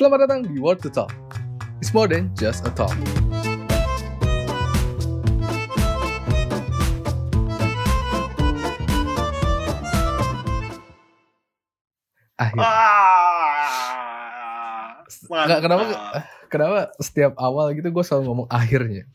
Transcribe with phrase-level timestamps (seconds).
[0.00, 1.12] Selamat datang di Word to Talk.
[1.76, 2.96] It's more than just a talk.
[12.40, 12.64] Akhir.
[12.64, 13.84] Ah,
[15.28, 15.84] Nggak, kenapa
[16.48, 19.04] kenapa setiap awal gitu gue selalu ngomong akhirnya.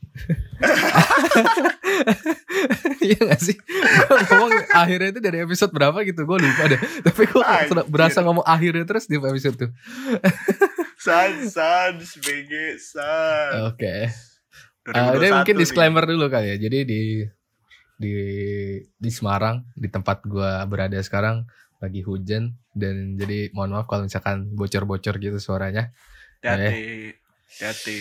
[3.06, 3.54] Iya gak sih?
[4.10, 7.44] Gue ngomong akhirnya itu dari episode berapa gitu Gue lupa deh Tapi gue
[7.86, 9.70] berasa ngomong akhirnya terus di episode tuh
[11.06, 13.70] Sans, sans, BG, sans.
[13.70, 14.10] Oke
[14.86, 15.62] Uh, ini 2021 mungkin nih.
[15.66, 16.58] disclaimer dulu kali ya.
[16.62, 17.02] Jadi di
[17.98, 18.14] di
[18.86, 21.50] di Semarang di tempat gua berada sekarang
[21.82, 25.90] lagi hujan dan jadi mohon maaf kalau misalkan bocor-bocor gitu suaranya.
[26.46, 27.18] Hati-hati,
[27.66, 27.98] hati.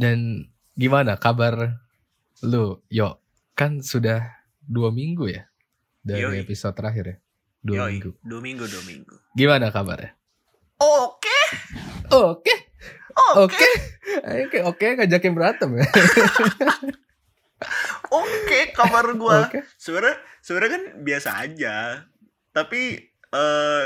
[0.00, 1.84] Dan gimana kabar
[2.40, 2.80] lu?
[2.88, 3.20] Yo,
[3.52, 4.24] kan sudah
[4.64, 5.44] dua minggu ya
[6.00, 6.48] dari Yoi.
[6.48, 7.16] episode terakhir ya.
[7.60, 8.10] Dua Yoi, minggu.
[8.24, 9.14] Dua minggu, dua minggu.
[9.36, 10.16] Gimana kabarnya?
[12.08, 12.68] Oke,
[13.36, 13.68] Oke,
[14.24, 15.84] oke, oke, ngajakin berantem ya.
[18.14, 18.58] oke.
[18.72, 19.66] Kabar gua Oke.
[19.76, 21.76] sebenarnya sebenarnya kan biasa aja.
[22.54, 22.82] Tapi
[23.28, 23.84] eh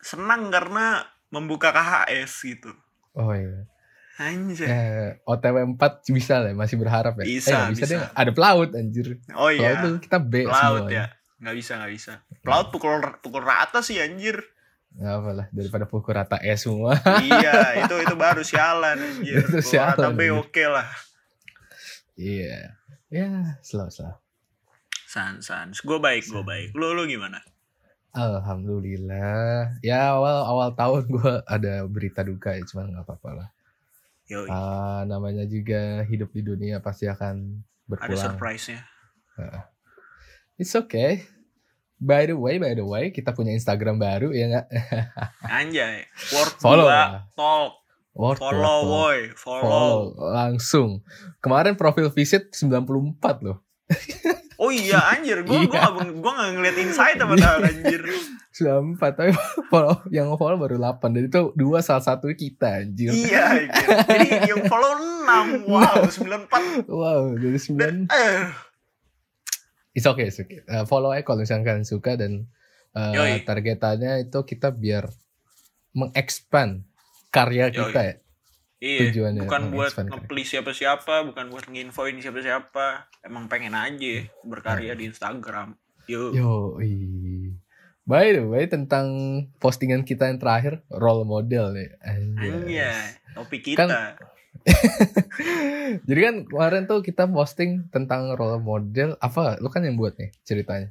[0.00, 2.70] senang karena membuka KHS gitu.
[3.14, 3.68] Oh iya.
[4.14, 4.70] Anjay.
[4.70, 7.26] Eh, OTW 4 bisa lah, masih berharap ya.
[7.26, 7.94] Bisa, eh, bisa, bisa.
[7.98, 8.00] deh.
[8.14, 9.18] Ada pelaut anjir.
[9.34, 9.82] Oh Pelaut iya.
[9.82, 10.94] tuh kita B Pelaut semua.
[10.94, 11.04] ya.
[11.42, 12.12] Nggak bisa, nggak bisa.
[12.46, 14.38] Pelaut pukul pukul rata sih anjir.
[14.94, 16.94] Gak apa lah, daripada pukul rata E semua.
[17.26, 19.42] iya, itu itu baru sialan anjir.
[19.50, 20.38] Itu sialan, rata B anjir.
[20.38, 20.88] oke lah.
[22.14, 22.78] Iya.
[23.10, 24.14] Ya, slow slow.
[25.10, 25.74] Sans, sans.
[25.82, 26.68] Gue baik, gue baik.
[26.78, 27.42] Lu lu gimana?
[28.14, 29.82] Alhamdulillah.
[29.82, 33.48] Ya awal awal tahun gue ada berita duka ya, cuman nggak apa-apa lah.
[34.48, 38.24] Ah, namanya juga hidup di dunia pasti akan ada berpulang.
[38.38, 38.80] surprise-nya.
[40.54, 41.26] It's okay.
[41.96, 44.66] By the way, by the way, kita punya Instagram baru ya nggak?
[45.42, 46.04] Anjay.
[46.30, 47.24] Word Follow lah.
[47.32, 47.80] talk,
[48.12, 49.62] Word, follow boy, follow.
[49.62, 49.98] follow
[50.30, 51.02] langsung.
[51.38, 52.94] Kemarin profil visit 94
[53.42, 53.58] loh.
[54.54, 55.66] Oh iya anjir, gua Iya.
[55.66, 58.00] gua gak, gua gak ngeliat insight apa dah anjir.
[58.54, 59.34] 94 tapi
[59.70, 63.10] follow yang follow baru 8 dan itu dua salah satu kita anjir.
[63.10, 63.86] iya anjir.
[64.06, 64.94] Jadi yang follow
[65.26, 65.66] 6.
[65.66, 66.06] Wow,
[66.86, 66.86] 94.
[66.86, 68.40] Wow, dari 9 Eh,
[69.94, 70.66] It's okay, it's okay.
[70.66, 72.50] Uh, follow aja kalau misalnya kalian suka dan
[72.98, 73.46] uh, Yoi.
[73.46, 75.06] targetannya itu kita biar
[75.94, 76.82] mengexpand
[77.30, 77.74] karya Yoi.
[77.78, 78.14] kita ya.
[78.82, 83.06] iya, Tujuannya bukan buat nge-please siapa-siapa, bukan buat nginfoin siapa-siapa.
[83.22, 85.78] Emang pengen aja berkarya di Instagram.
[86.10, 86.34] Yo.
[86.34, 86.76] Yo,
[88.04, 89.08] By the way, tentang
[89.56, 91.88] postingan kita yang terakhir, role model nih.
[92.04, 92.50] Anjay.
[92.52, 93.88] Anjay, topik kita.
[93.88, 94.33] Kan-
[96.08, 99.16] Jadi kan kemarin tuh kita posting tentang role model.
[99.20, 99.60] Apa?
[99.60, 100.88] Lu kan yang buat nih ceritanya.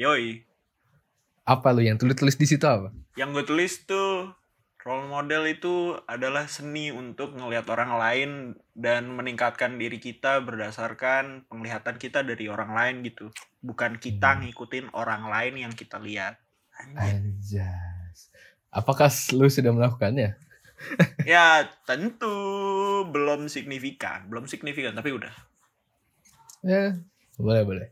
[0.00, 0.44] Yoi.
[1.44, 2.94] Apa lu yang tulis-tulis di situ apa?
[3.18, 4.32] Yang gue tulis tuh
[4.80, 8.30] role model itu adalah seni untuk ngelihat orang lain
[8.72, 13.28] dan meningkatkan diri kita berdasarkan penglihatan kita dari orang lain gitu.
[13.60, 14.48] Bukan kita Hmm.
[14.48, 16.40] ngikutin orang lain yang kita lihat.
[16.96, 18.32] Anjas.
[18.72, 20.38] Apakah lu sudah melakukannya?
[21.24, 21.46] Ya
[21.84, 22.34] tentu
[23.06, 25.32] belum signifikan, belum signifikan tapi udah.
[26.60, 26.96] Ya,
[27.36, 27.86] boleh boleh.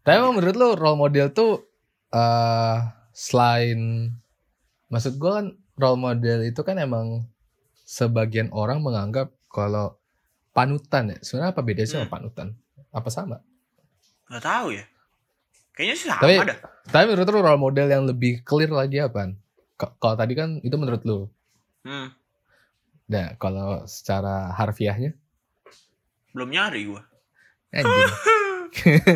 [0.00, 1.64] Tapi emang menurut lu role model tuh
[2.10, 2.78] eh
[3.10, 4.10] selain
[4.86, 7.26] maksud gue kan role model itu kan emang
[7.84, 9.98] sebagian orang menganggap kalau
[10.50, 11.18] panutan ya.
[11.20, 12.14] Sebenarnya apa bedanya sih sama Hmm.
[12.14, 12.48] panutan?
[12.90, 13.36] Apa sama?
[14.28, 14.84] Gak tahu ya.
[15.74, 16.58] Kayaknya sih sama Tapi- dah.
[16.84, 19.34] Tapi menurut lu role model yang lebih clear lagi apaan?
[19.74, 21.26] K- Kalau tadi kan itu menurut lu.
[21.82, 22.14] Hmm,
[23.04, 25.12] Nah, kalau secara harfiahnya
[26.30, 27.02] belum nyari gua.
[27.70, 28.10] anjing.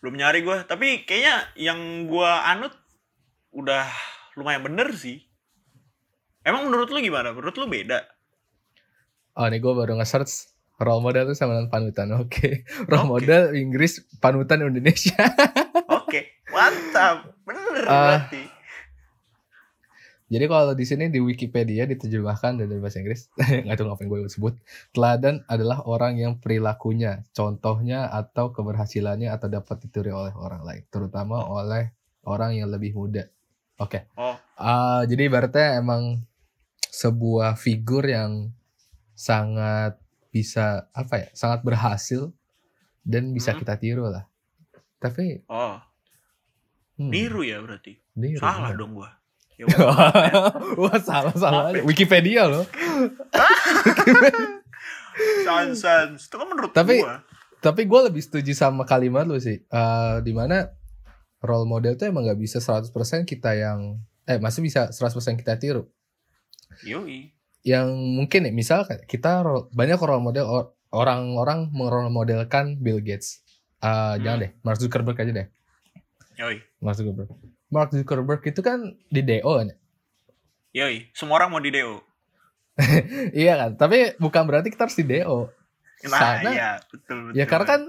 [0.00, 2.76] Belum nyari gua, tapi kayaknya yang gua anut
[3.50, 3.88] udah
[4.36, 5.24] lumayan bener sih.
[6.44, 7.32] Emang menurut lu gimana?
[7.32, 8.04] Menurut lu beda?
[9.32, 12.08] Oh, nih gue baru nge-search role model itu sama dengan panutan.
[12.16, 12.64] Oke.
[12.90, 13.12] Role Oke.
[13.20, 15.18] model Inggris, panutan Indonesia.
[15.98, 17.36] Oke, mantap.
[17.44, 18.28] Bener Ah.
[18.28, 18.42] berarti.
[20.28, 23.32] Jadi kalau di sini di Wikipedia diterjemahkan dari bahasa Inggris,
[23.64, 24.54] nggak tahu ngapain gue sebut.
[24.92, 31.40] Teladan adalah orang yang perilakunya, contohnya atau keberhasilannya atau dapat ditiru oleh orang lain, terutama
[31.48, 31.96] oleh
[32.28, 33.24] orang yang lebih muda.
[33.80, 34.04] Oke.
[34.20, 34.36] Oh.
[34.60, 36.20] Ah, jadi ibaratnya emang
[36.92, 38.52] sebuah figur yang
[39.16, 39.96] sangat
[40.28, 42.28] bisa apa ya, sangat berhasil
[43.00, 43.64] dan bisa Hmm.
[43.64, 44.28] kita tiru lah.
[45.00, 45.80] Tapi Oh,
[47.00, 47.96] hmm, niru ya berarti.
[48.12, 48.76] niru, Salah bener.
[48.76, 49.10] dong gua.
[49.58, 49.66] Ya.
[50.80, 51.82] Wah salah salah Maaf ya.
[51.82, 52.62] Wikipedia loh.
[55.44, 56.16] sans, sans.
[56.16, 57.22] Itu kan menurut Tapi- gua.
[57.58, 59.58] Tapi gue lebih setuju sama kalimat lu sih.
[59.60, 60.70] Eh di mana
[61.42, 62.90] role model tuh emang gak bisa 100%
[63.24, 65.86] kita yang eh masih bisa 100% kita tiru.
[66.84, 67.32] Yoi.
[67.66, 69.42] yang mungkin ya misal kita
[69.74, 73.42] banyak role model or- orang-orang merole modelkan Bill Gates.
[73.78, 74.22] Ah, Hmm.
[74.22, 75.46] Jangan deh, Mark Zuckerberg aja deh.
[76.38, 76.56] Yoi.
[76.78, 77.30] Mark Zuckerberg.
[77.68, 79.68] Mark Zuckerberg itu kan di DO kan?
[80.72, 81.10] Yoi.
[81.12, 82.00] Semua orang mau di DO.
[83.34, 85.50] iya kan, tapi bukan berarti kita harus di DO.
[86.06, 87.34] Nah, Sana- iya, betul betul.
[87.34, 87.82] Ya karena kan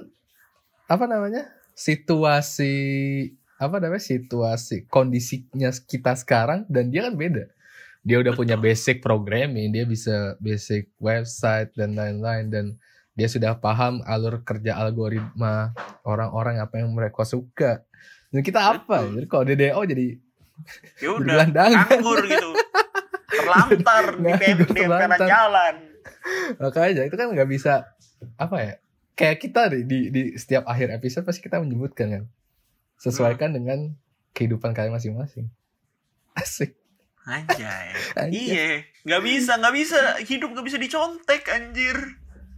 [0.90, 1.46] apa namanya
[1.78, 2.74] situasi
[3.62, 7.46] apa namanya situasi kondisinya kita sekarang dan dia kan beda.
[8.02, 8.72] Dia udah punya Betul.
[8.72, 12.66] basic programming, dia bisa basic website dan lain-lain dan
[13.12, 15.76] dia sudah paham alur kerja algoritma
[16.08, 17.84] orang-orang apa yang mereka suka.
[18.30, 19.10] Dan kita apa?
[19.10, 20.08] Jadi kalau DDO jadi
[21.00, 22.50] ya udah nganggur gitu.
[23.30, 25.26] Terlantar di pem- di terlantar.
[25.26, 25.76] jalan.
[26.60, 27.90] Makanya itu kan nggak bisa
[28.36, 28.74] apa ya?
[29.14, 32.24] Kayak kita deh di di setiap akhir episode pasti kita menyebutkan kan.
[33.00, 33.96] Sesuaikan dengan
[34.32, 35.48] kehidupan kalian masing-masing.
[36.40, 36.76] Asik.
[37.24, 37.94] Anjay.
[38.16, 38.34] Anjay.
[38.34, 38.68] Iya,
[39.06, 41.98] nggak bisa, nggak bisa hidup nggak bisa dicontek anjir.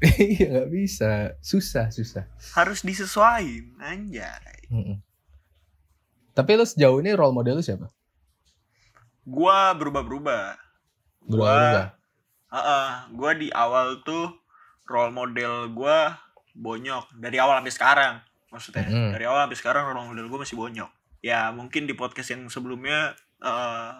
[0.02, 1.36] Iya nggak bisa.
[1.44, 2.26] Susah susah.
[2.56, 4.72] Harus disesuaiin, anjay.
[4.72, 4.98] Mm-mm.
[6.32, 7.88] Tapi lu sejauh ini role model lu siapa?
[9.22, 10.44] Gua berubah-berubah.
[11.24, 11.88] Berubah-ubah.
[12.52, 14.36] Heeh, gua di awal tuh
[14.86, 16.18] role model gua
[16.52, 18.14] bonyok dari awal sampai sekarang.
[18.52, 19.12] Maksudnya Mm.
[19.16, 20.92] dari awal sampai sekarang role model gua masih bonyok.
[21.22, 23.92] Ya mungkin di podcast yang sebelumnya eh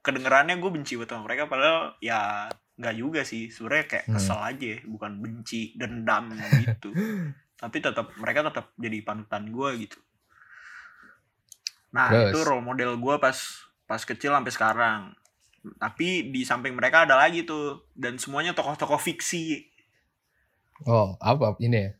[0.00, 2.48] kedengerannya gue benci buat sama mereka padahal ya
[2.80, 4.16] nggak juga sih sebenarnya kayak Hmm.
[4.16, 6.32] kesel aja bukan benci dendam
[6.64, 6.88] gitu
[7.60, 10.00] tapi tetap mereka tetap jadi panutan gue gitu
[11.90, 12.30] nah Terus?
[12.30, 13.34] itu role model gue pas
[13.84, 15.00] pas kecil sampai sekarang
[15.76, 19.66] tapi di samping mereka ada lagi tuh dan semuanya tokoh-tokoh fiksi
[20.82, 21.90] Oh apa ini ya?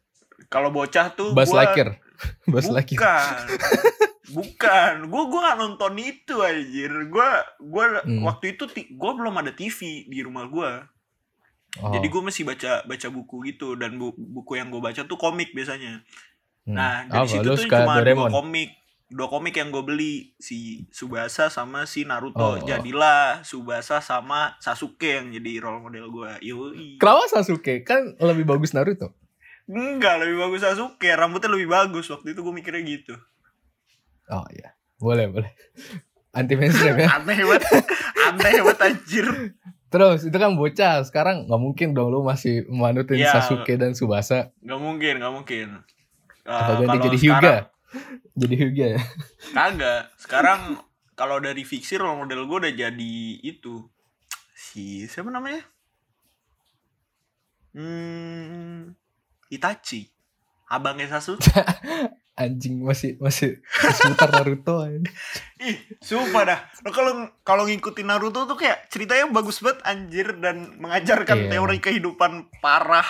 [0.46, 2.00] kalau bocah tuh Buzz gua- Lightyear.
[2.48, 2.96] Buzz Lightyear.
[3.02, 3.36] bukan
[4.30, 7.28] bukan gue gue nggak nonton itu anjir gue
[7.60, 8.22] gue Hmm.
[8.22, 10.70] waktu itu gue belum ada TV di rumah gue
[11.76, 11.86] Oh.
[11.88, 15.50] jadi gue masih baca baca buku gitu dan bu- buku yang gue baca tuh komik
[15.50, 16.02] biasanya
[16.62, 16.72] Hmm.
[16.72, 17.30] nah dari Apa?
[17.30, 18.26] situ Lu tuh cuma Doraemon?
[18.26, 18.70] dua komik
[19.10, 20.58] dua komik yang gue beli si
[20.88, 22.08] Subasa sama si Oh.
[22.08, 27.82] Naruto jadilah Subasa sama Sasuke yang jadi role model gue yoi Kenapa Sasuke?
[27.82, 29.10] Kan lebih bagus Naruto.
[29.66, 33.14] enggak lebih bagus Sasuke rambutnya lebih bagus waktu itu gue mikirnya gitu
[34.28, 34.78] Oh iya.
[34.96, 35.50] Boleh, boleh.
[36.30, 37.10] Anti mainstream ya.
[37.12, 37.66] aneh banget
[38.22, 39.26] aneh banget anjir
[39.88, 41.02] Terus itu kan bocah.
[41.02, 43.34] Sekarang nggak mungkin dong lu masih manutin Iya.
[43.36, 44.54] Sasuke dan Subasa.
[44.60, 45.66] nggak mungkin nggak mungkin
[46.40, 47.54] Eh, Apa ganti kalau jadi sekarang- Hyuga?
[48.34, 49.02] Jadi Hyuga ya.
[49.50, 50.14] Kagak.
[50.16, 50.78] Sekarang
[51.12, 53.84] kalau dari fiksi role model gue udah jadi itu.
[54.54, 55.60] Si siapa namanya?
[57.70, 58.94] Hmm,
[59.48, 60.10] Itachi.
[60.66, 61.50] Abangnya Sasuke.
[62.40, 64.80] Anjing masih masih seputar Naruto.
[65.60, 66.60] Ih, sumpah dah.
[66.80, 67.12] Lo kalau
[67.44, 71.50] kalau ngikutin Naruto tuh kayak ceritanya bagus banget anjir dan mengajarkan Iya.
[71.52, 73.04] teori kehidupan parah.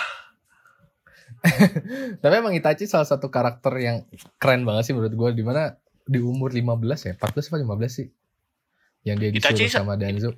[2.21, 4.05] Tapi emang Itachi salah satu karakter yang
[4.37, 5.41] keren banget sih menurut gue.
[5.41, 5.73] Di mana
[6.05, 7.13] di umur 15 ya?
[7.17, 8.07] 14 apa 15 sih?
[9.01, 10.37] Yang dia disuruh Itachi sa- sama Danzo.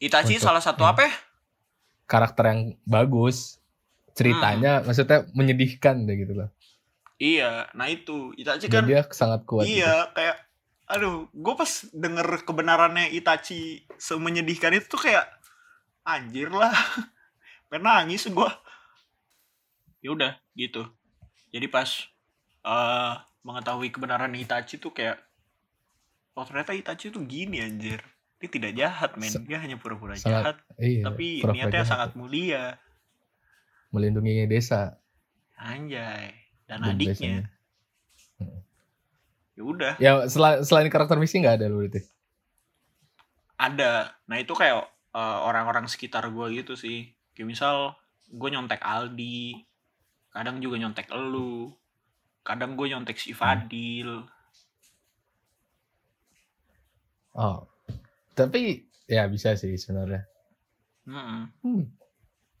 [0.00, 0.92] Itachi Untuk- salah satu hmm.
[0.96, 1.12] apa ya?
[2.08, 3.60] Karakter yang bagus.
[4.16, 6.50] Ceritanya maksudnya menyedihkan deh gitu loh.
[7.18, 9.66] Iya, nah itu Itachi Dan kan dia sangat kuat.
[9.66, 9.82] gitu.
[9.82, 10.36] Iya, kayak
[10.88, 15.26] aduh, gue pas denger kebenarannya Itachi semenyedihkan itu tuh kayak
[16.06, 16.74] anjir lah.
[17.70, 18.50] Pengen nangis gue.
[19.98, 20.86] Ya udah, gitu.
[21.50, 21.88] Jadi pas
[22.62, 25.16] eh mengetahui kebenaran Itachi tuh kayak
[26.34, 27.98] oh ternyata Itachi tuh gini anjir.
[28.38, 29.34] Dia tidak jahat, men.
[29.50, 31.90] Dia hanya pura-pura sangat jahat, Iya, tapi pura-pura niatnya jahat.
[31.90, 32.64] sangat mulia.
[33.88, 34.94] melindungi desa.
[35.58, 36.30] Anjay.
[36.68, 37.48] Dan Dan adiknya.
[39.56, 39.92] Ya udah.
[39.98, 42.04] Ya selain, selain karakter misi nggak ada lu berarti.
[43.58, 47.98] ada nah itu kayak eh, orang-orang sekitar gue gitu sih kayak misal
[48.30, 49.66] gue nyontek Aldi
[50.38, 51.74] kadang juga nyontek elu
[52.46, 54.22] kadang gue nyontek si Fadil
[57.38, 57.62] Oh.
[58.34, 60.26] Tapi ya bisa sih sebenarnya.
[61.06, 61.42] Mm-mm.
[61.62, 61.84] Hmm.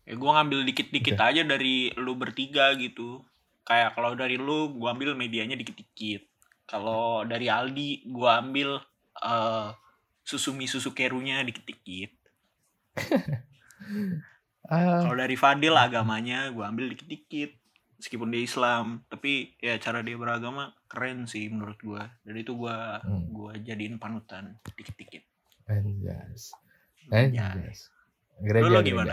[0.08, 3.20] ya gue ngambil dikit-dikit aja dari lu bertiga gitu
[3.68, 6.24] kayak kalau dari lu gue ambil medianya dikit-dikit
[6.64, 8.80] kalau dari Aldi gue ambil
[9.20, 9.68] eh
[10.24, 12.16] susumi susu kerunya dikit-dikit
[14.68, 17.56] Ah, Kalau dari Fadil agamanya gue ambil dikit-dikit
[17.98, 22.76] meskipun dia Islam tapi ya cara dia beragama keren sih menurut gue dan itu gue
[23.02, 23.26] Hmm.
[23.28, 25.22] gua jadiin panutan dikit-dikit
[25.66, 26.54] anjas.
[27.10, 27.90] ya Anjas.
[28.38, 28.86] Gereja, lu, lu gereja.
[28.86, 29.12] gimana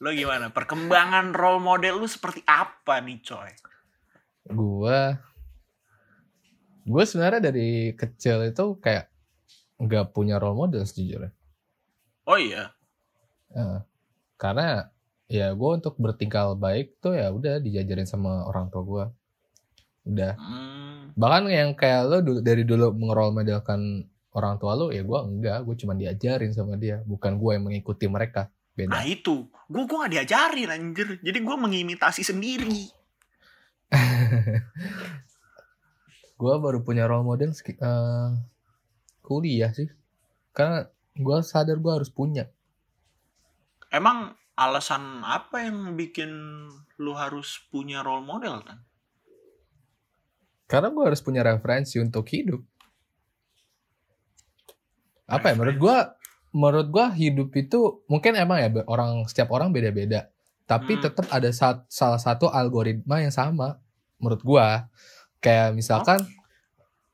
[0.00, 3.52] lo gimana perkembangan role model lu seperti apa nih coy
[4.46, 5.16] Gua
[6.84, 9.08] gua sebenarnya dari kecil itu kayak
[9.76, 11.32] nggak punya role model sejujurnya.
[12.24, 12.72] Oh iya.
[13.50, 13.80] Heeh.
[14.34, 14.92] karena
[15.28, 19.04] ya gue untuk bertingkah baik tuh ya udah dijajarin sama orang tua gue
[20.04, 20.36] udah.
[20.36, 21.16] Hmm.
[21.16, 24.04] bahkan yang kayak lo dulu, dari dulu mengerol modelkan
[24.34, 25.64] orang tua lo ya gue enggak.
[25.64, 27.00] Gue cuma diajarin sama dia.
[27.06, 28.52] Bukan gue yang mengikuti mereka.
[28.74, 28.90] Beda.
[28.90, 31.08] Nah itu, gue gue gak diajarin anjir.
[31.22, 32.90] Jadi gue mengimitasi sendiri.
[36.42, 38.30] gue baru punya role model eh,
[39.22, 39.86] kuliah sih.
[40.50, 42.50] Karena gue sadar gue harus punya.
[43.94, 46.30] Emang alasan apa yang bikin
[46.98, 48.78] lu harus punya role model kan?
[50.64, 52.58] karena gue harus punya referensi untuk hidup.
[55.28, 55.96] Apa ya menurut gue
[56.54, 60.32] menurut gue hidup itu mungkin emang ya orang setiap orang beda-beda.
[60.64, 61.02] Tapi Hmm.
[61.04, 63.76] tetap ada sa- salah satu algoritma yang sama
[64.16, 64.66] menurut gue
[65.44, 66.24] kayak misalkan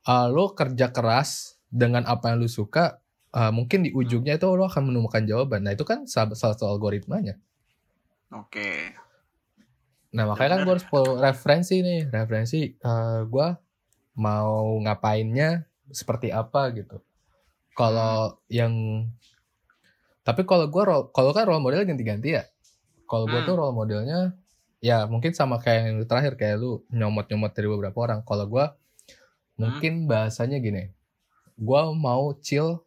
[0.07, 3.03] uh, lo kerja keras dengan apa yang lo suka
[3.35, 7.39] uh, mungkin di ujungnya itu lo akan menemukan jawaban nah itu kan salah satu algoritmanya
[8.31, 8.95] Oke.
[10.15, 13.49] Nah makanya kan gue harus follow referensi nih, referensi eh gue
[14.19, 17.03] mau ngapainnya seperti apa gitu.
[17.75, 18.75] Kalau yang
[20.23, 20.83] tapi kalau gue
[21.17, 22.45] kalau kan role model ganti-ganti ya.
[23.11, 23.49] Kalau gue Hmm.
[23.49, 24.21] tuh role modelnya
[24.81, 28.21] ya mungkin sama kayak yang terakhir kayak lu nyomot-nyomot dari beberapa orang.
[28.23, 28.65] Kalau gue
[29.61, 30.91] mungkin bahasanya gini,
[31.59, 32.81] gue mau chill,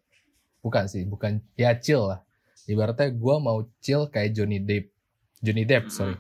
[0.64, 2.24] bukan sih, bukan ya chill lah.
[2.64, 4.88] Ibaratnya gue mau chill kayak Johnny Depp,
[5.44, 5.94] Johnny Depp Mm-mm.
[5.94, 6.16] sorry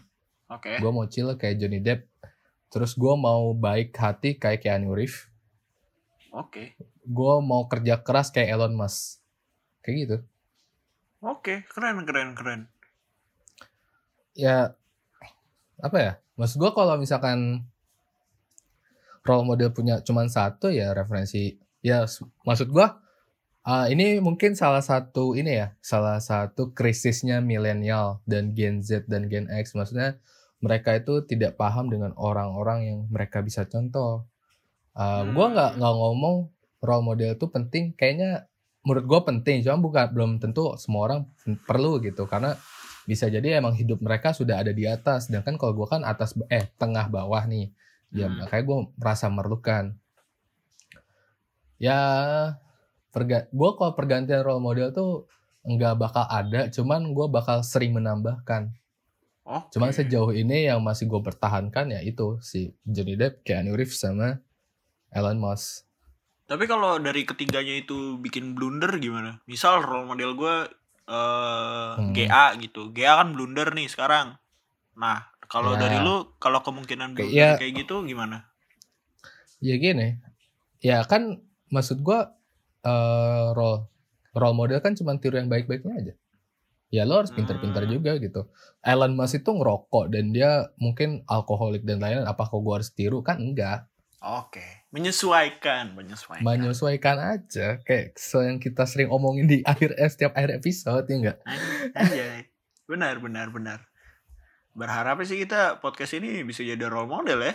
[0.51, 0.75] Oke.
[0.83, 2.12] gue mau chill kayak Johnny Depp
[2.67, 5.31] terus gue mau baik hati kayak Keanu Reeves
[6.35, 6.75] Oke.
[7.07, 9.23] gue mau kerja keras kayak Elon Musk
[9.79, 10.17] kayak gitu
[11.23, 12.62] Oke, keren keren keren.
[14.35, 14.75] ya
[15.79, 17.63] apa ya maksud gue kalau misalkan
[19.23, 22.03] role model punya cuman satu ya referensi ya
[22.43, 22.88] maksud gue
[23.63, 29.32] ah, ini mungkin salah satu ini ya salah satu krisisnya milenial dan Gen Z dan
[29.32, 30.20] Gen X maksudnya
[30.63, 34.24] mereka itu tidak paham dengan orang-orang yang mereka bisa contoh.
[34.96, 35.79] Uh, Gue nggak Hmm.
[35.84, 36.36] nggak ngomong
[36.79, 38.48] role model itu penting, kayaknya
[38.88, 41.22] menurut gue penting, cuma bukan belum tentu semua orang
[41.67, 42.55] perlu gitu karena
[43.03, 46.67] bisa jadi emang hidup mereka sudah ada di atas, sedangkan kalau gue kan atas eh
[46.79, 47.72] tengah bawah nih,
[48.15, 48.43] ya Hmm.
[48.43, 49.84] makanya gue merasa memerlukan.
[51.75, 52.00] Ya
[53.13, 55.29] perga gue kalau pergantian role model tuh
[55.63, 58.74] nggak bakal ada, cuman gue bakal sering menambahkan.
[59.43, 59.75] Oke.
[59.75, 64.39] Cuman sejauh ini yang masih gue pertahankan ya itu si Johnny Depp, Keanu Reeves sama
[65.08, 65.86] Elon Musk.
[66.43, 69.39] Tapi kalau dari ketiganya itu bikin blunder gimana?
[69.46, 70.55] Misal role model gue
[71.03, 72.12] eh Hmm.
[72.15, 72.91] GA gitu.
[72.91, 74.39] GA kan blunder nih sekarang.
[74.96, 75.88] Nah, kalau Ya.
[75.88, 77.60] dari lu kalau kemungkinan blunder ya.
[77.60, 78.48] kayak gitu gimana?
[79.60, 80.20] Ya gini,
[80.79, 81.39] ya kan
[81.70, 82.20] maksud gue
[82.83, 83.87] eh role
[84.33, 86.13] role model kan cuma tiru yang baik-baiknya aja.
[86.93, 87.93] Ya lo harus pintar-pintar Hmm.
[87.97, 88.45] juga gitu.
[88.85, 92.29] Elon Musk itu ngerokok dan dia mungkin alkoholik dan lain-lain.
[92.29, 93.25] Apakah gue harus tiru?
[93.25, 93.89] Kan enggak.
[94.23, 94.63] Oke,
[94.93, 96.45] menyesuaikan, menyesuaikan.
[96.45, 97.81] Menyesuaikan aja.
[97.83, 101.37] Kayak so yang kita sering omongin di akhir eh, setiap akhir episode ya enggak?
[101.97, 102.47] Anjay.
[102.87, 103.79] Benar, benar, benar.
[104.77, 107.53] Berharap sih kita podcast ini bisa jadi role model ya.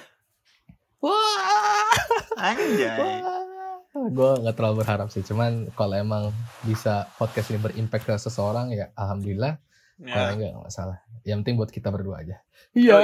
[0.99, 1.89] Wah.
[2.37, 3.47] Anjay.
[3.93, 6.31] Gue nggak terlalu berharap sih cuman kalau emang
[6.63, 9.57] bisa podcast ini berimpact ke seseorang ya alhamdulillah
[9.99, 12.37] kalau Ya, enggak nggak masalah yang penting buat kita berdua aja
[12.77, 12.99] iya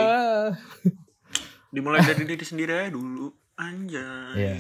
[1.75, 3.35] dimulai dari diri sendiri aja dulu.
[3.55, 4.35] Anjay.
[4.35, 4.55] Iya.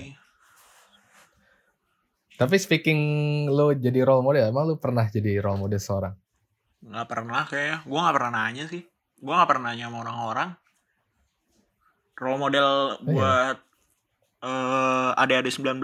[2.34, 3.00] tapi speaking
[3.46, 6.14] lo jadi role model emang lo pernah jadi role model seorang
[6.84, 7.78] Nggak pernah kayaknya.
[7.88, 8.82] Gue nggak pernah nanya sih.
[9.18, 10.50] Gue nggak pernah nanya sama orang-orang.
[12.14, 12.68] Role model
[13.10, 13.58] iya.
[14.44, 14.52] Buat
[15.10, 15.80] eh adik-adik 19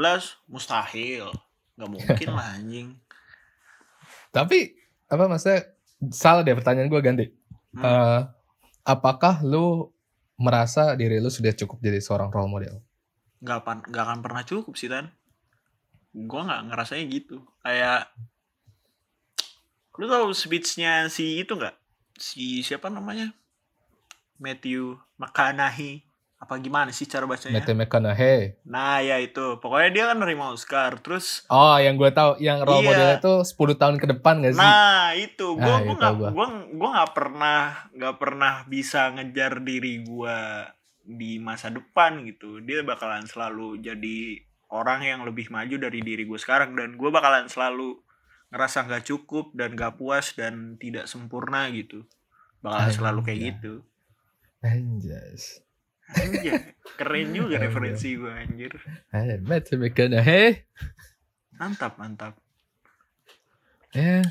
[0.47, 1.33] mustahil.
[1.75, 2.89] Nggak mungkin lah anjing.
[4.31, 5.67] tapi apa maksudnya
[6.09, 7.27] salah deh pertanyaan gue ganti
[7.71, 7.83] Hmm.
[7.83, 8.21] Eh,
[8.85, 9.95] apakah lo
[10.37, 12.83] merasa diri lo sudah cukup jadi seorang role model
[13.39, 15.07] Nggak, pan- nggak akan pernah cukup sih Tan.
[16.11, 17.39] Gue nggak ngerasanya gitu.
[17.63, 18.11] Kayak
[19.95, 21.79] lu tahu speechnya si itu nggak?
[22.19, 23.31] Si siapa namanya?
[24.37, 26.03] Matthew McConaughey.
[26.41, 27.61] Apa gimana sih cara bacanya?
[27.61, 29.61] Matthew McConaughey Nah ya itu.
[29.61, 30.97] Pokoknya dia kan nerima Oscar.
[30.99, 32.89] Terus oh yang gue tahu yang role Iya.
[32.89, 36.31] modelnya itu 10 tahun ke depan gak sih Nah itu gue Ah, gue gua.
[36.33, 37.61] gue gue nggak pernah
[37.93, 40.39] nggak pernah bisa ngejar diri gue
[41.05, 46.39] di masa depan gitu dia bakalan selalu jadi orang yang lebih maju dari diri gue
[46.39, 48.01] sekarang dan gue bakalan selalu
[48.49, 52.07] ngerasa nggak cukup dan gak puas dan tidak sempurna gitu
[52.61, 53.85] bakalan selalu kayak gitu
[54.61, 55.65] Anjas.
[56.97, 57.63] Keren juga Anjay.
[57.63, 58.73] referensi gue anjir
[59.11, 60.67] Eh, Matthew McConaughey.
[61.55, 62.35] mantap mantap
[63.91, 64.23] Ya,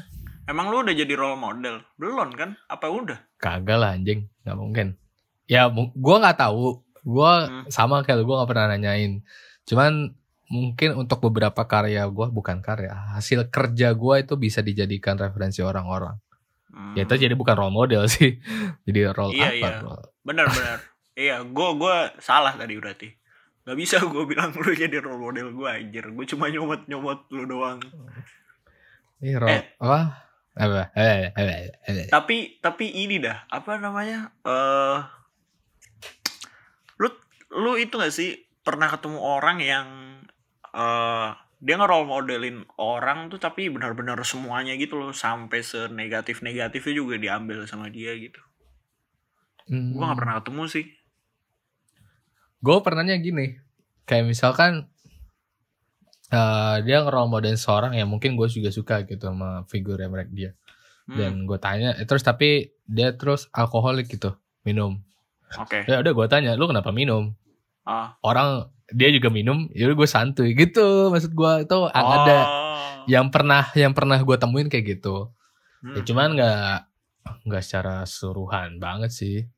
[0.48, 1.84] Emang lu udah jadi role model?
[1.94, 2.58] Belum kan?
[2.66, 3.20] Apa udah?
[3.38, 4.88] Kagak lah anjing, nggak mungkin.
[5.46, 6.80] Ya, gua nggak tahu.
[7.02, 7.64] Gua Hmm.
[7.68, 9.22] sama kayak lu, gua nggak pernah nanyain.
[9.64, 10.16] Cuman
[10.48, 16.18] mungkin untuk beberapa karya gua bukan karya, hasil kerja gua itu bisa dijadikan referensi orang-orang.
[16.72, 16.96] Hmm.
[16.96, 18.42] Ya itu jadi bukan role model sih.
[18.88, 19.54] jadi role Iya, apa?
[19.54, 19.70] iya.
[19.84, 20.80] Role- Benar-benar.
[21.20, 23.12] Iya, gue gua salah tadi berarti.
[23.68, 26.08] Gak bisa gue bilang lu jadi role model gue anjir.
[26.10, 27.78] Gue cuma nyomot-nyomot lu doang.
[29.20, 29.64] Ini role Eh.
[29.78, 30.00] apa?
[30.58, 30.82] Apa?
[30.98, 32.08] Eh, eh, eh.
[32.10, 34.34] Tapi tapi ini dah, apa namanya?
[34.48, 34.98] Eh
[36.98, 37.14] lu
[37.62, 39.88] lu itu gak sih pernah ketemu orang yang
[40.74, 47.16] eh dia nge-role modelin orang tuh tapi benar-benar semuanya gitu loh sampai senegatif negatifnya juga
[47.20, 48.40] diambil sama dia gitu.
[49.68, 49.94] Hmm.
[49.94, 50.86] Gue gak pernah ketemu sih.
[52.60, 53.56] Gue pernahnya gini
[54.04, 54.88] kayak misalkan
[56.30, 60.32] eh dia ngerol model seorang yang mungkin gue juga suka gitu sama figur yang mereka
[60.32, 60.52] dia
[61.10, 65.02] Hmm, dan gue tanya eh, terus tapi dia terus alkoholik gitu minum
[65.58, 65.82] Oke.
[65.90, 67.34] ya udah gue tanya lu kenapa minum
[67.82, 68.14] Ah.
[68.22, 73.10] orang dia juga minum ya gue santuy gitu maksud gue itu ada Oh.
[73.10, 75.34] yang pernah yang pernah gue temuin kayak gitu
[75.82, 75.98] Hmm.
[75.98, 76.78] ya cuman nggak
[77.50, 79.50] nggak secara suruhan banget sih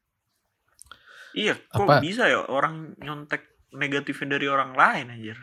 [1.34, 2.00] Iya, kok Apa?
[2.00, 5.38] bisa ya orang nyontek negatifnya dari orang lain anjir.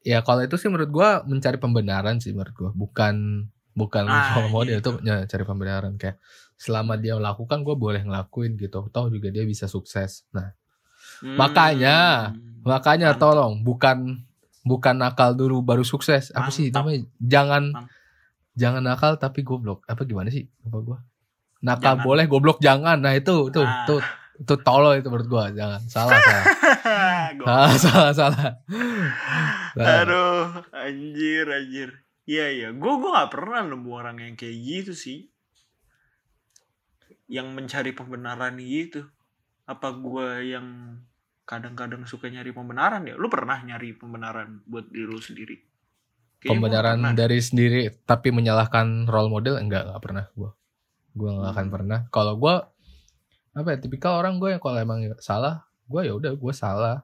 [0.00, 4.52] ya kalau itu sih menurut gua mencari pembenaran sih menurut gua bukan bukan Ah, role
[4.52, 5.00] model gitu.
[5.00, 6.20] itu ya, cari pembenaran kayak
[6.54, 10.52] selama dia melakukan gua boleh ngelakuin gitu toh juga dia bisa sukses nah
[11.16, 11.36] Hmm.
[11.36, 13.22] Makanya, makanya Mantap.
[13.22, 14.24] tolong bukan
[14.62, 16.80] bukan nakal dulu baru sukses apa sih Mantap.
[16.80, 17.84] namanya jangan Mantap.
[18.52, 20.98] jangan nakal tapi goblok apa gimana sih apa gua
[21.60, 22.04] nakal Jangan.
[22.04, 23.84] boleh goblok jangan nah itu tuh Ah.
[23.86, 24.00] tuh
[24.34, 26.44] itu tolol itu menurut gua jangan salah salah
[27.38, 28.50] Gua- salah salah salah.
[29.74, 31.90] Aduh, anjir, anjir.
[32.24, 32.68] Iya, iya.
[32.70, 35.28] Gue gue gak pernah nemu orang yang kayak gitu sih.
[37.26, 39.08] Yang mencari pembenaran gitu.
[39.64, 40.98] Apa gue yang
[41.44, 43.16] kadang-kadang suka nyari pembenaran ya?
[43.16, 45.56] Lu pernah nyari pembenaran buat diri lu sendiri?
[46.38, 50.50] Kayaknya gua pembenaran dari sendiri tapi menyalahkan role model enggak enggak pernah gua
[51.14, 51.74] gua nggak akan Hmm.
[51.74, 52.54] pernah kalau gua
[53.54, 56.96] apa ya tipikal orang gue yang kalau emang salah gua ya udah gua salah.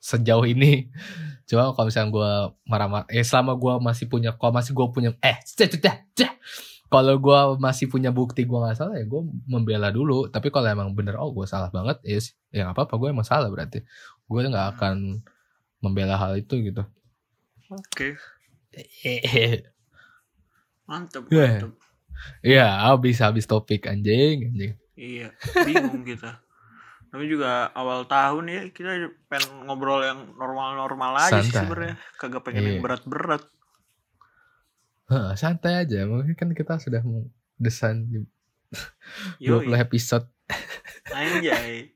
[0.00, 0.88] Sejauh ini.
[1.48, 2.30] Cuma kalau misalnya gua
[2.68, 5.36] marah-marah eh selama gua masih punya kalau masih gua punya eh
[6.92, 10.28] kalau gua masih punya bukti gua nggak salah ya gua membela dulu.
[10.28, 13.26] Tapi kalau emang bener oh gua salah banget ya yes, ya nggak apa-apa gue emang
[13.26, 13.84] salah berarti.
[14.24, 15.20] Gue nggak akan
[15.84, 16.84] membela hal itu gitu.
[17.68, 18.16] Oke,
[19.04, 19.70] Yeah.
[20.88, 21.72] mantep.
[22.42, 24.74] Iya, habis habis topik anjing, anjing.
[24.94, 26.38] Iya, bingung kita.
[27.08, 28.90] Tapi juga awal tahun ya kita
[29.26, 31.62] pengen ngobrol yang normal-normal aja sih Santai.
[31.62, 31.94] sebenarnya.
[32.14, 32.82] Kagak pengen yang Iya.
[32.82, 33.42] berat-berat.
[35.04, 38.24] Hah, santai aja, mungkin kan kita sudah mendesain di
[39.38, 39.68] Yoi.
[39.68, 40.26] 20 episode.
[41.08, 41.92] Anjay.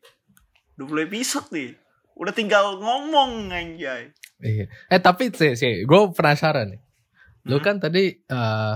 [0.76, 1.74] 20 episode nih.
[2.14, 4.12] Udah tinggal ngomong anjay.
[4.38, 4.70] Iya.
[4.87, 6.80] Eh tapi sih, sih gue penasaran nih.
[7.44, 7.64] Lu Hmm.
[7.64, 8.74] kan tadi eh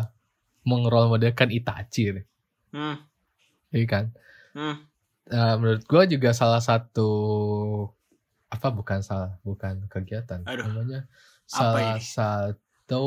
[0.62, 2.24] mengrol modelkan Itachi nih,
[2.72, 2.96] Hmm.
[3.72, 4.04] Iya kan?
[4.52, 4.76] Hmm.
[5.24, 7.08] Eh, menurut gue juga salah satu
[8.46, 10.44] apa bukan salah, bukan kegiatan.
[10.44, 10.68] Aduh.
[10.68, 11.08] Namanya
[11.48, 12.04] Apa salah ini?
[12.04, 13.04] satu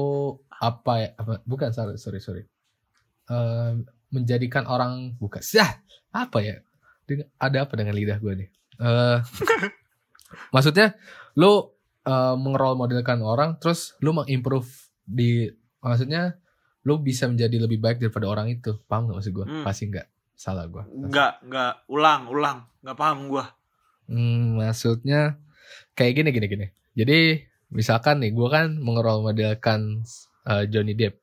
[0.49, 1.09] apa ya?
[1.15, 2.43] Apa, bukan salah, sorry sorry.
[3.25, 3.71] Eh,
[4.09, 6.55] menjadikan orang bukan sah apa ya?
[7.05, 8.49] Dengan- ada apa dengan lidah gue nih?
[8.75, 9.17] Eh,
[10.53, 10.97] maksudnya
[11.37, 11.71] lu
[12.05, 14.69] eh, mengrol modelkan orang, terus lu mengimprove
[15.05, 15.45] di
[15.81, 16.37] maksudnya
[16.85, 18.77] lu bisa menjadi lebih baik daripada orang itu.
[18.85, 19.45] Paham gak maksud gue?
[19.45, 19.61] Hmm.
[19.65, 20.83] Pasti nggak salah gue.
[20.91, 21.73] Enggak, enggak.
[21.87, 22.57] Ulang, ulang.
[22.83, 23.45] Enggak paham gua.
[24.05, 25.39] Hmm, maksudnya
[25.97, 26.67] kayak gini gini gini.
[26.95, 27.41] Jadi
[27.73, 30.05] misalkan nih gue kan mengrol modelkan
[30.45, 31.17] eh, Johnny Depp.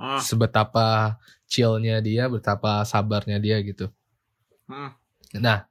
[0.00, 0.18] Ah.
[0.18, 3.92] Sebetapa chillnya dia, betapa sabarnya dia gitu.
[4.66, 4.96] Hmm.
[5.36, 5.68] Nah,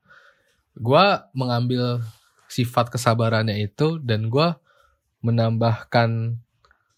[0.77, 2.05] gua mengambil
[2.45, 4.61] sifat kesabarannya itu dan gua
[5.25, 6.37] menambahkan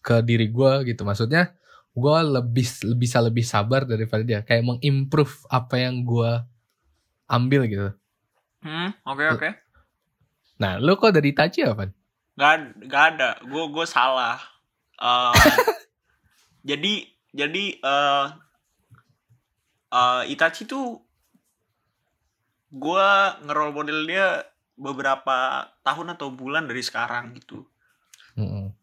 [0.04, 1.02] ke diri gua gitu.
[1.02, 1.56] Maksudnya
[1.94, 2.66] gua lebih
[2.98, 4.42] bisa lebih sabar daripada dia.
[4.42, 6.44] Kayak mengimprove apa yang gua
[7.30, 7.88] ambil gitu.
[8.64, 9.48] Hmm, oke oke.
[10.58, 11.90] Nah, lu kok dari Itachi apa?
[12.34, 12.54] Gak,
[12.86, 13.30] gak ada.
[13.44, 14.38] Gue gue salah.
[14.98, 15.34] Eh,
[16.70, 16.94] jadi
[17.34, 18.26] jadi eh
[19.92, 21.02] eh, Itachi tuh
[22.74, 23.08] gue
[23.46, 24.42] ngerol model dia
[24.74, 27.66] beberapa tahun atau bulan dari sekarang gitu.
[28.34, 28.74] Mm-mm.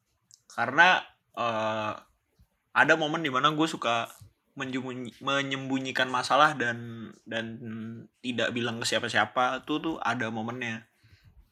[0.48, 1.00] Karena
[1.36, 1.94] eh
[2.72, 4.08] ada momen di mana gue suka
[4.56, 7.60] menjembunyi- menyembunyikan masalah dan dan
[8.20, 10.88] tidak bilang ke siapa-siapa tuh tuh ada momennya.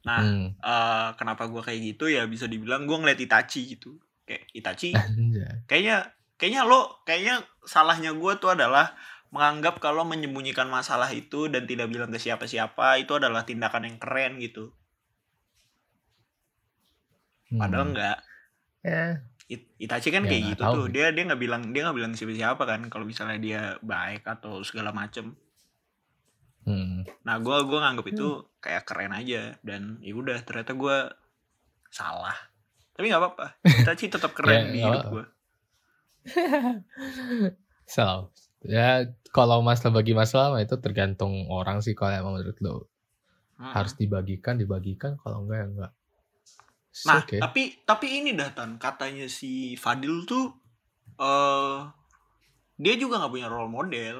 [0.03, 0.47] Nah, Hmm.
[0.55, 4.95] eh kenapa gue kayak gitu ya bisa dibilang gue ngeliat Itachi gitu kayak Itachi
[5.67, 8.95] kayaknya kayaknya lo kayaknya salahnya gue tuh adalah
[9.29, 14.39] menganggap kalau menyembunyikan masalah itu dan tidak bilang ke siapa-siapa itu adalah tindakan yang keren
[14.39, 14.71] gitu
[17.49, 17.91] padahal Hmm.
[17.93, 18.17] enggak
[18.79, 19.19] Ya,
[19.49, 20.85] It- Itachi kan Ya, kayak gitu tahu tuh.
[20.93, 24.61] dia dia nggak bilang dia nggak bilang siapa siapa kan kalau misalnya dia baik atau
[24.61, 25.33] segala macem.
[26.69, 27.01] Hmm.
[27.25, 30.97] nah gue gua nganggap itu kayak keren aja dan ya udah ternyata gue
[31.89, 32.35] salah.
[32.93, 33.47] Tapi nggak apa-apa.
[33.81, 35.25] Itachi tetap keren Ya, di hidup gue
[37.89, 38.29] So,
[38.61, 42.75] ya kalau masalah bagi masalah mah itu tergantung orang sih kalau emang menurut lo
[43.57, 45.17] harus dibagikan dibagikan.
[45.17, 45.91] Kalau enggak ya enggak.
[47.05, 47.39] Nah, okay.
[47.39, 50.51] tapi tapi ini dah Tan, katanya si Fadil tuh
[51.19, 51.79] eh
[52.79, 54.17] dia juga nggak punya role model.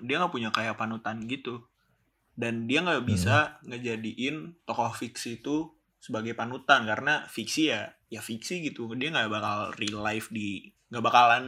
[0.00, 1.64] Dia nggak punya kayak panutan gitu.
[2.34, 8.64] Dan dia nggak bisa ngejadiin tokoh fiksi itu sebagai panutan karena fiksi ya ya fiksi
[8.64, 8.88] gitu.
[8.96, 11.44] Dia nggak bakal real life di nggak bakalan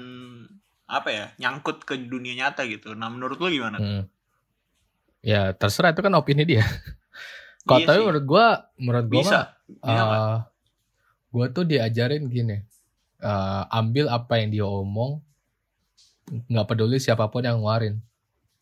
[0.87, 2.93] apa ya nyangkut ke dunia nyata gitu.
[2.93, 3.81] Nah menurut lo gimana?
[3.81, 4.05] Hmm.
[5.25, 6.63] Ya terserah itu kan opini dia.
[7.67, 8.07] Kalau Iya tapi sih.
[8.11, 9.39] menurut gua, menurut gua Bisa.
[9.39, 9.47] mah,
[9.87, 10.23] Bisa nggak?
[11.33, 12.61] Gua tuh diajarin gini,
[13.19, 15.25] eh, ambil apa yang dia omong,
[16.53, 17.99] nggak peduli siapa pun yang ngeluarin.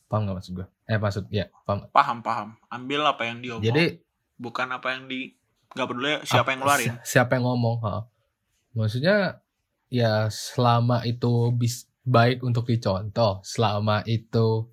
[0.07, 0.67] Paham nggak maksud gua?
[0.87, 1.87] Eh maksud ya, paham.
[1.91, 2.49] Paham paham.
[2.71, 3.63] Ambil apa yang diomong.
[3.67, 3.99] Jadi
[4.39, 5.35] bukan apa yang di
[5.75, 6.89] nggak peduli siapa yang ngeluarin.
[7.03, 7.77] Si- Siapa yang ngomong?
[7.85, 8.07] ha.
[8.75, 9.43] Maksudnya
[9.91, 14.67] ya selama itu bis, baik untuk dicontoh, selama itu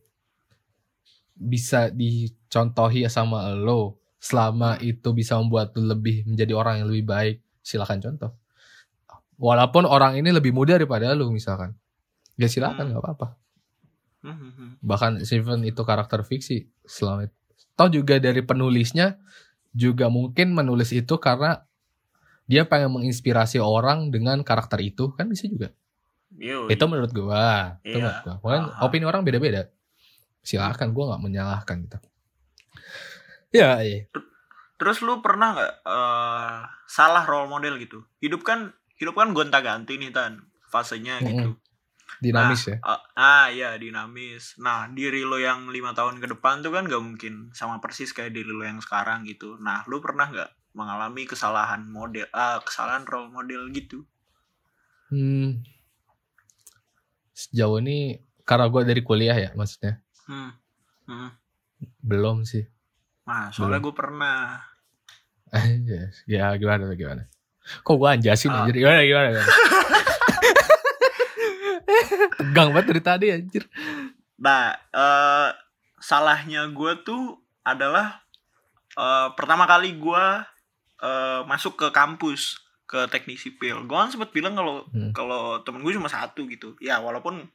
[1.37, 7.35] bisa dicontohi sama lo, selama itu bisa membuat lo lebih menjadi orang yang lebih baik,
[7.67, 8.31] silakan contoh.
[9.35, 11.75] Walaupun orang ini lebih muda daripada lo misalkan,
[12.39, 12.91] ya silakan Hmm.
[12.95, 13.27] nggak apa-apa.
[14.23, 14.69] Hmm, hmm, hmm.
[14.81, 17.35] Bahkan even itu karakter fiksi, selama itu.
[18.01, 19.19] Juga dari penulisnya
[19.77, 21.61] juga mungkin menulis itu karena
[22.49, 25.69] dia pengen menginspirasi orang dengan karakter itu kan bisa juga.
[26.33, 26.73] Yoi.
[26.73, 27.77] Itu menurut gua.
[27.85, 28.01] Itu Iya.
[28.01, 28.35] menurut gua.
[28.41, 28.81] Mungkin Aha.
[28.87, 29.69] opini orang beda-beda.
[30.41, 31.97] Silakan gua nggak menyalahkan gitu.
[33.53, 34.09] Ya, iya.
[34.77, 38.05] Terus lu pernah nggak eh, salah role model gitu?
[38.21, 41.29] Hidup kan hidup kan gonta-ganti nih tan fasenya Mm-mm.
[41.33, 41.51] gitu.
[42.17, 42.77] Dinamis ya.
[42.81, 44.57] Ah, ah ya dinamis.
[44.57, 48.33] Nah diri lo yang lima tahun ke depan tuh kan gak mungkin sama persis kayak
[48.33, 49.57] diri lo yang sekarang gitu.
[49.61, 54.05] Nah lu pernah nggak mengalami kesalahan model, ah kesalahan role model gitu?
[55.09, 55.65] Hmm.
[57.33, 60.01] Sejauh ini karena gua dari kuliah ya maksudnya.
[60.29, 60.53] Hmm.
[61.09, 61.31] Hmm.
[62.01, 62.65] Belum sih.
[63.27, 64.57] Nah soalnya gue pernah.
[65.87, 66.23] Yes.
[66.25, 67.23] Ya gimana gimana.
[67.79, 68.63] Kok gua anjasin Ah.
[68.63, 68.79] anjir?
[68.79, 69.27] Gimana gimana?
[69.29, 69.47] gimana?
[72.37, 73.63] Tegang banget dari tadi anjir.
[74.37, 75.49] Nah, eh
[75.97, 78.21] salahnya gue tuh adalah
[78.91, 80.25] eh pertama kali gue
[80.97, 83.83] eh masuk ke kampus ke teknik sipil.
[83.83, 85.11] Gue kan sempat bilang kalau Hmm.
[85.11, 86.75] kalau temen gue cuma satu gitu.
[86.79, 87.47] Ya walaupun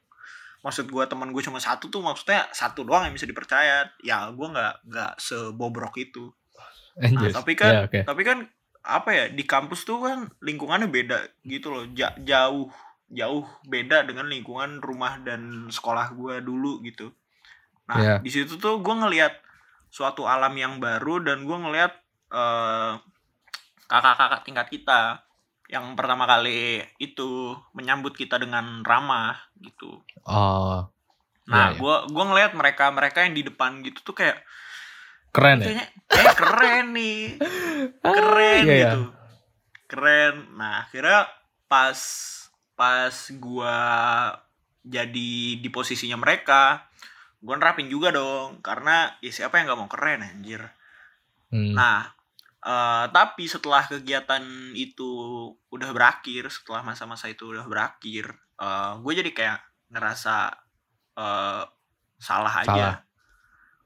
[0.63, 3.91] maksud gue temen gue cuma satu tuh maksudnya satu doang yang bisa dipercaya.
[3.99, 6.31] Ya gue nggak nggak sebobrok itu.
[6.95, 7.99] Nah, tapi kan Ya, oke.
[8.05, 8.45] tapi kan
[8.83, 12.67] apa ya di kampus tuh kan lingkungannya beda gitu loh Ja- jauh
[13.07, 17.15] jauh beda dengan lingkungan rumah dan sekolah gue dulu gitu
[17.87, 18.15] nah Iya.
[18.19, 19.39] di situ tuh gue ngelihat
[19.87, 21.95] suatu alam yang baru dan gue ngelihat
[22.29, 22.93] eh,
[23.87, 25.22] kakak-kakak tingkat kita
[25.73, 30.85] yang pertama kali itu menyambut kita dengan ramah gitu Oh,
[31.43, 31.79] nah Iya, iya.
[31.81, 34.37] gue gua ngelihat mereka mereka yang di depan gitu tuh kayak
[35.29, 35.65] keren ya.
[35.65, 37.19] kayaknya eh keren nih
[38.05, 38.91] keren iya, iya.
[38.93, 39.03] gitu
[39.87, 41.25] keren nah akhirnya
[41.65, 41.97] pas
[42.73, 43.77] pas gua
[44.83, 46.85] jadi di posisinya mereka
[47.39, 50.61] gua nerapin juga dong karena ya siapa yang nggak mau keren anjir
[51.49, 51.77] Hmm.
[51.77, 52.09] nah
[52.63, 55.11] eh, tapi setelah kegiatan itu
[55.69, 58.33] udah berakhir setelah masa-masa itu udah berakhir
[59.03, 59.59] gue jadi kayak
[59.91, 60.55] ngerasa
[61.19, 61.63] eh,
[62.15, 62.95] salah aja Salah.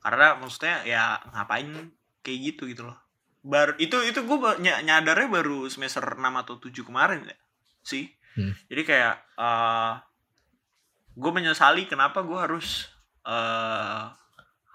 [0.06, 1.90] karena maksudnya ya ngapain
[2.22, 2.98] kayak gitu gitu loh
[3.42, 7.38] baru itu itu gue nyadarnya baru semester 6 atau 7 kemarin ya
[7.82, 8.06] sih
[8.38, 8.54] Hmm.
[8.70, 9.94] jadi kayak eh
[11.18, 12.86] gue menyesali kenapa gue harus
[13.26, 14.06] eh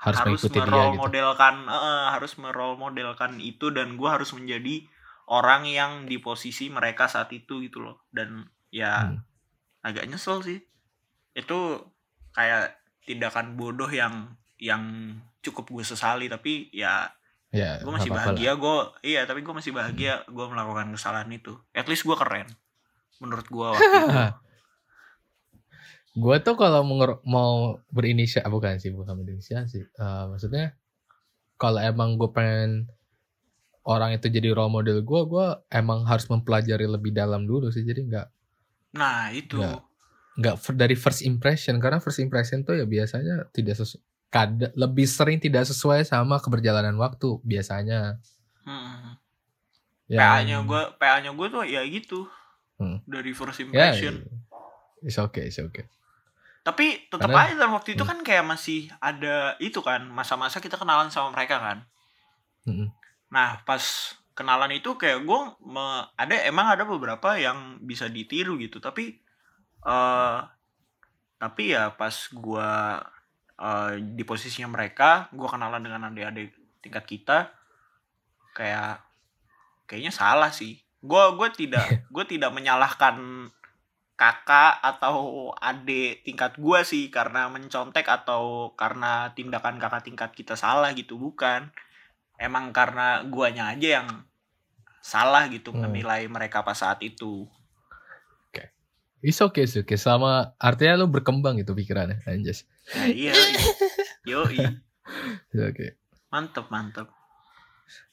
[0.03, 0.99] harus, harus mengikuti dia gitu.
[0.99, 4.83] modelkan eh, harus merole modelkan itu dan gue harus menjadi
[5.31, 8.03] orang yang di posisi mereka saat itu gitu loh.
[8.11, 9.23] Dan ya Hmm.
[9.81, 10.59] agak nyesel sih.
[11.33, 11.87] Itu
[12.35, 17.11] kayak tindakan bodoh yang yang cukup gue sesali tapi ya
[17.53, 21.53] Ya, gue masih bahagia gue iya tapi gue masih bahagia gue melakukan kesalahan itu.
[21.77, 22.49] At least gue keren
[23.21, 24.09] menurut gue waktu itu
[26.13, 26.85] Gue tuh kalau
[27.25, 29.81] mau berinisial bukan sih bukan berinisiasi.
[29.81, 30.77] Eh, maksudnya
[31.57, 32.91] kalau emang gue pengen
[33.89, 37.83] orang itu jadi role model gue, gue emang harus mempelajari lebih dalam dulu sih.
[37.83, 38.29] Jadi nggak
[38.93, 39.57] nah itu
[40.37, 40.77] Nggak.
[40.77, 43.97] dari first impression karena first impression tuh ya biasanya tidak sesu
[44.33, 48.21] kada, lebih sering tidak sesuai sama keberjalanan waktu biasanya.
[48.65, 49.17] Hmm.
[50.09, 52.29] Yang- PA-nya gue PA-nya gue tuh ya gitu.
[52.77, 53.01] Hmm.
[53.09, 54.25] Dari first ya, impression.
[55.01, 55.89] it's okay, it's okay.
[56.63, 58.11] Tapi tetap aja dalam waktu itu Hmm.
[58.15, 61.79] kan kayak masih ada itu kan masa-masa kita kenalan sama mereka kan.
[62.67, 62.95] Mm-mm.
[63.35, 63.83] Nah pas
[64.33, 65.41] kenalan itu kayak gue
[66.17, 69.21] ada emang ada beberapa yang bisa ditiru gitu tapi
[69.83, 70.39] eh
[71.37, 72.71] tapi ya pas gue
[73.59, 77.39] eh, di posisinya mereka gue kenalan dengan adik-adik tingkat kita
[78.55, 79.03] kayak
[79.91, 83.51] kayaknya salah sih gue gue tidak gue tidak menyalahkan
[84.23, 90.95] kakak atau adik tingkat gue sih karena mencontek atau karena tindakan kakak tingkat kita salah
[90.95, 91.75] gitu bukan
[92.39, 94.09] emang karena guanya aja yang
[95.03, 95.91] salah gitu Hmm.
[95.91, 97.51] menilai mereka pas saat itu
[99.23, 99.95] It's okay, it's okay.
[99.95, 102.67] Sama artinya lu berkembang gitu pikirannya, anjas.
[102.91, 103.31] nah, iya
[104.27, 105.95] yo It's okay.
[106.27, 107.07] mantep mantep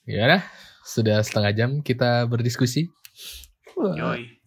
[0.06, 0.46] Gimana?
[0.86, 2.94] Sudah setengah jam kita berdiskusi.
[3.74, 4.39] Wah, yoi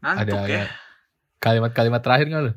[0.00, 0.64] ngantuk ada ya.
[1.40, 2.52] kalimat-kalimat terakhir nggak lu?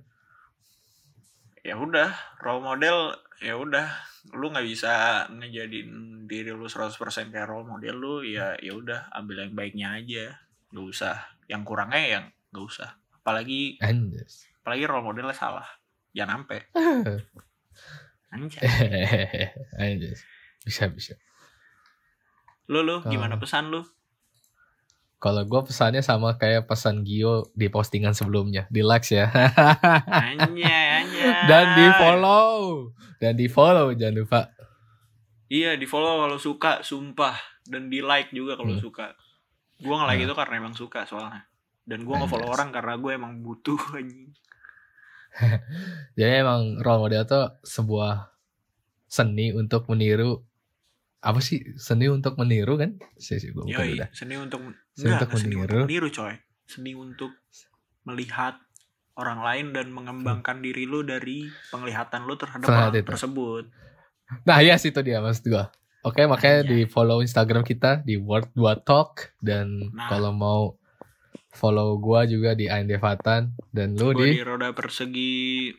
[1.64, 2.12] ya udah
[2.44, 3.88] role model ya udah.
[4.36, 6.96] Lu nggak bisa ngejadiin diri lu 100%
[7.32, 10.26] kayak role model lu ya ya udah ambil yang baiknya aja.
[10.72, 11.16] Nggak usah.
[11.48, 13.00] Yang kurangnya yang nggak usah.
[13.24, 14.48] Apalagi Anjas.
[14.64, 15.68] apalagi role modelnya salah.
[16.12, 16.60] Jangan sampai.
[18.34, 18.64] Anjay.
[20.64, 21.16] Bisa, bisa.
[22.72, 23.84] lu lu gimana pesan lu
[25.24, 28.68] Kalau gue pesannya sama kayak pesan Gio di postingan sebelumnya.
[28.68, 29.32] Di likes ya.
[29.32, 32.52] anjay anjay Dan di follow.
[33.16, 34.42] Dan di follow jangan lupa.
[35.48, 38.82] iya di follow kalau suka sumpah dan di like juga kalau Hmm.
[38.82, 39.16] suka
[39.80, 40.26] gua nge-like Nah.
[40.26, 41.46] itu karena emang suka soalnya
[41.84, 42.56] dan gua nge-follow Anjas.
[42.58, 44.34] orang karena gue emang butuh anjing
[46.18, 48.34] Jadi emang role model tuh sebuah
[49.06, 50.42] seni untuk meniru
[51.24, 53.00] apa sih seni untuk meniru kan?
[53.16, 54.10] Sih sih bukan Yoi, udah.
[54.12, 54.60] seni untuk
[54.92, 55.64] Seni enggak, untuk enggak seni meniru.
[55.74, 56.34] untuk meniru coy.
[56.64, 57.32] Seni untuk
[58.04, 58.56] melihat
[59.14, 63.10] orang lain dan mengembangkan diri lu dari penglihatan lu terhadap Terhadap orang itu.
[63.10, 63.64] tersebut.
[64.44, 65.66] Nah ya situ dia maksud gue.
[66.04, 66.72] Oke makanya Anjay.
[66.74, 70.10] di follow Instagram kita di Word 2 Talk dan Nah.
[70.10, 70.62] kalau mau
[71.50, 75.70] follow gua juga di Ain Devatan dan lu di di roda persegi.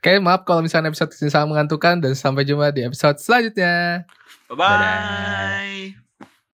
[0.00, 4.08] Oke maaf kalau misalnya episode ini sangat mengantukkan dan sampai jumpa di episode selanjutnya.
[4.48, 5.99] Bye bye.